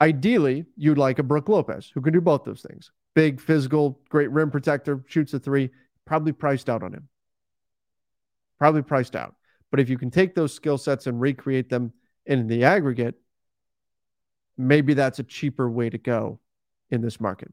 [0.01, 4.31] ideally, you'd like a Brook Lopez who can do both those things big, physical, great
[4.31, 5.71] rim protector, shoots a three,
[6.05, 7.09] probably priced out on him.
[8.59, 9.35] Probably priced out.
[9.71, 11.95] But if you can take those skill sets and recreate them
[12.27, 13.15] in the aggregate,
[14.59, 16.39] maybe that's a cheaper way to go
[16.91, 17.53] in this market.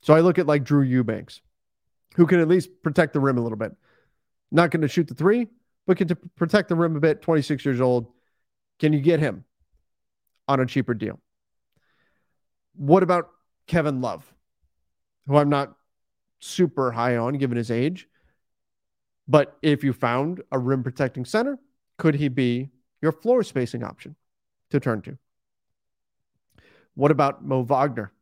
[0.00, 1.42] So I look at like Drew Eubanks,
[2.16, 3.72] who can at least protect the rim a little bit.
[4.50, 5.46] Not going to shoot the three,
[5.86, 7.22] but can to protect the rim a bit.
[7.22, 8.12] 26 years old.
[8.78, 9.44] Can you get him
[10.48, 11.18] on a cheaper deal?
[12.74, 13.30] What about
[13.66, 14.32] Kevin Love,
[15.26, 15.74] who I'm not
[16.40, 18.08] super high on given his age?
[19.26, 21.58] But if you found a rim protecting center,
[21.96, 24.14] could he be your floor spacing option
[24.70, 25.18] to turn to?
[26.94, 28.12] What about Mo Wagner?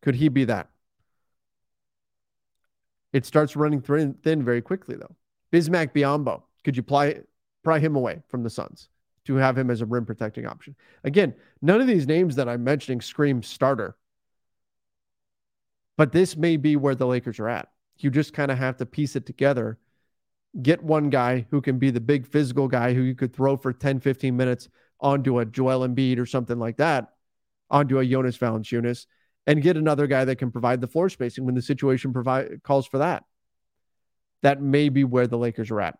[0.00, 0.68] Could he be that?
[3.12, 5.16] It starts running thin very quickly, though.
[5.52, 7.20] Bismack Biyombo, could you pry,
[7.64, 8.88] pry him away from the Suns?
[9.28, 10.74] To have him as a rim protecting option.
[11.04, 13.94] Again, none of these names that I'm mentioning scream starter,
[15.98, 17.68] but this may be where the Lakers are at.
[17.98, 19.78] You just kind of have to piece it together.
[20.62, 23.70] Get one guy who can be the big physical guy who you could throw for
[23.70, 27.12] 10, 15 minutes onto a Joel Embiid or something like that,
[27.70, 29.04] onto a Jonas Valanciunas,
[29.46, 32.86] and get another guy that can provide the floor spacing when the situation provide, calls
[32.86, 33.24] for that.
[34.40, 35.98] That may be where the Lakers are at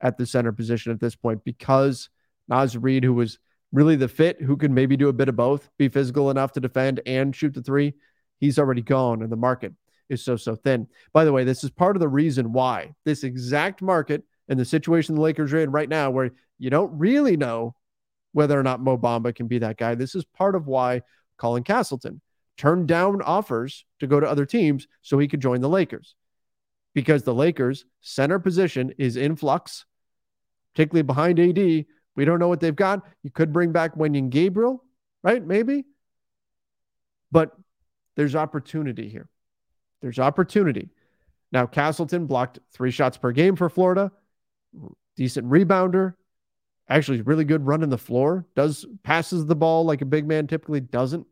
[0.00, 2.10] at the center position at this point because
[2.48, 3.38] Naz Reid, who was
[3.72, 6.60] really the fit, who could maybe do a bit of both, be physical enough to
[6.60, 7.94] defend and shoot the three.
[8.38, 9.72] He's already gone, and the market
[10.08, 10.86] is so, so thin.
[11.12, 14.64] By the way, this is part of the reason why this exact market and the
[14.64, 17.74] situation the Lakers are in right now, where you don't really know
[18.32, 19.94] whether or not Mo Bamba can be that guy.
[19.94, 21.02] This is part of why
[21.38, 22.20] Colin Castleton
[22.56, 26.14] turned down offers to go to other teams so he could join the Lakers.
[26.94, 29.84] Because the Lakers' center position is in flux,
[30.74, 31.84] particularly behind AD,
[32.16, 33.02] we don't know what they've got.
[33.22, 34.82] You could bring back Wenyen Gabriel,
[35.22, 35.44] right?
[35.44, 35.84] Maybe.
[37.30, 37.52] But
[38.16, 39.28] there's opportunity here.
[40.00, 40.88] There's opportunity.
[41.52, 44.10] Now, Castleton blocked three shots per game for Florida.
[45.16, 46.14] Decent rebounder.
[46.88, 48.46] Actually, really good running the floor.
[48.54, 51.26] Does passes the ball like a big man typically doesn't.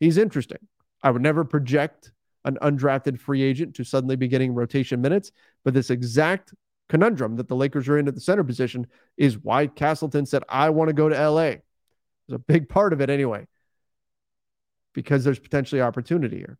[0.00, 0.58] He's interesting.
[1.02, 2.12] I would never project
[2.44, 5.32] an undrafted free agent to suddenly be getting rotation minutes,
[5.64, 6.54] but this exact
[6.88, 8.86] conundrum that the Lakers are in at the center position
[9.16, 11.42] is why Castleton said, I want to go to LA.
[11.42, 13.46] It's a big part of it anyway,
[14.94, 16.58] because there's potentially opportunity here.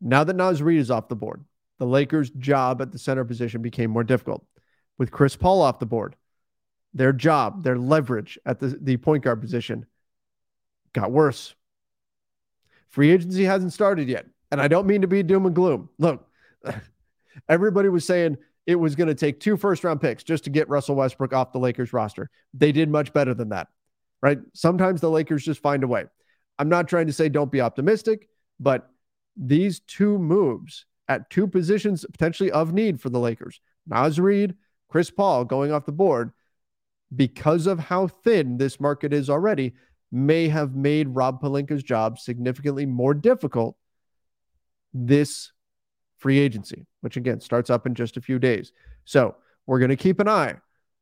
[0.00, 1.44] Now that Naz Reid is off the board,
[1.78, 4.44] the Lakers' job at the center position became more difficult.
[4.98, 6.16] With Chris Paul off the board,
[6.94, 9.86] their job, their leverage at the, the point guard position
[10.92, 11.54] got worse.
[12.88, 14.26] Free agency hasn't started yet.
[14.50, 15.90] And I don't mean to be doom and gloom.
[15.98, 16.26] Look,
[17.48, 18.36] everybody was saying
[18.66, 21.52] it was going to take two first round picks just to get Russell Westbrook off
[21.52, 22.30] the Lakers roster.
[22.52, 23.68] They did much better than that,
[24.20, 24.38] right?
[24.54, 26.04] Sometimes the Lakers just find a way.
[26.58, 28.28] I'm not trying to say don't be optimistic,
[28.60, 28.90] but
[29.36, 34.54] these two moves at two positions potentially of need for the Lakers, Naz Reid,
[34.88, 36.32] Chris Paul going off the board,
[37.14, 39.74] because of how thin this market is already,
[40.12, 43.76] may have made Rob Pelinka's job significantly more difficult
[44.92, 45.52] this
[46.18, 48.72] free agency, which again starts up in just a few days.
[49.04, 50.56] So we're going to keep an eye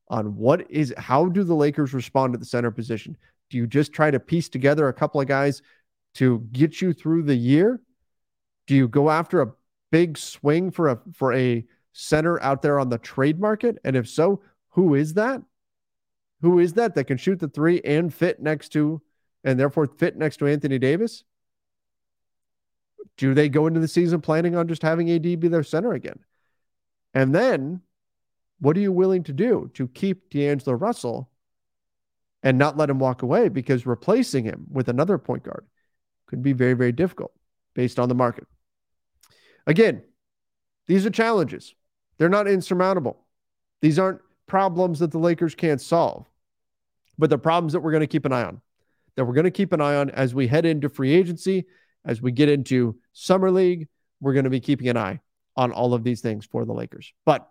[0.08, 3.16] on what is how do the Lakers respond to the center position?
[3.50, 5.62] Do you just try to piece together a couple of guys
[6.14, 7.80] to get you through the year?
[8.66, 9.52] Do you go after a
[9.90, 13.78] big swing for a for a center out there on the trade market?
[13.84, 15.42] And if so, who is that?
[16.42, 19.00] Who is that that can shoot the three and fit next to
[19.44, 21.24] and therefore fit next to Anthony Davis?
[23.16, 26.18] Do they go into the season planning on just having AD be their center again?
[27.14, 27.80] And then
[28.60, 31.30] what are you willing to do to keep D'Angelo Russell
[32.42, 33.48] and not let him walk away?
[33.48, 35.66] Because replacing him with another point guard
[36.26, 37.32] could be very, very difficult
[37.74, 38.46] based on the market.
[39.66, 40.02] Again,
[40.86, 41.74] these are challenges.
[42.18, 43.24] They're not insurmountable.
[43.82, 46.26] These aren't problems that the Lakers can't solve,
[47.18, 48.60] but the problems that we're going to keep an eye on,
[49.16, 51.66] that we're going to keep an eye on as we head into free agency
[52.06, 53.88] as we get into Summer League,
[54.20, 55.20] we're going to be keeping an eye
[55.56, 57.12] on all of these things for the Lakers.
[57.24, 57.48] But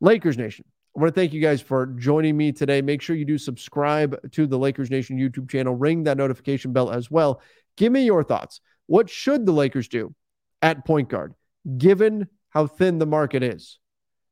[0.00, 0.64] Lakers Nation,
[0.96, 2.80] I want to thank you guys for joining me today.
[2.80, 6.90] Make sure you do subscribe to the Lakers Nation YouTube channel, ring that notification bell
[6.90, 7.40] as well.
[7.76, 8.60] Give me your thoughts.
[8.86, 10.14] What should the Lakers do
[10.62, 11.34] at point guard,
[11.76, 13.78] given how thin the market is?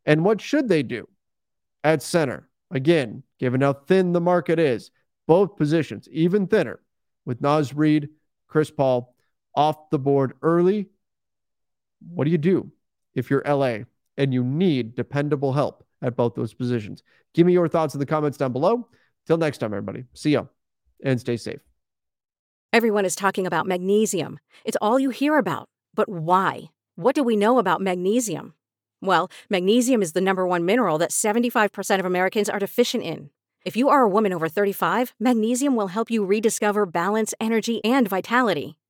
[0.04, 1.08] And what should they do
[1.84, 2.48] at center?
[2.70, 4.90] Again, given how thin the market is,
[5.26, 6.80] both positions, even thinner,
[7.24, 8.08] with Naz Reid,
[8.48, 9.14] Chris Paul,
[9.56, 10.86] off the board early,
[12.08, 12.70] what do you do
[13.14, 13.78] if you're LA
[14.16, 17.02] and you need dependable help at both those positions?
[17.34, 18.88] Give me your thoughts in the comments down below.
[19.26, 20.04] Till next time, everybody.
[20.14, 20.44] See ya
[21.02, 21.60] and stay safe.
[22.72, 24.38] Everyone is talking about magnesium.
[24.64, 25.68] It's all you hear about.
[25.94, 26.70] But why?
[26.94, 28.54] What do we know about magnesium?
[29.00, 33.30] Well, magnesium is the number one mineral that 75% of Americans are deficient in.
[33.64, 38.08] If you are a woman over 35, magnesium will help you rediscover balance, energy, and
[38.08, 38.78] vitality.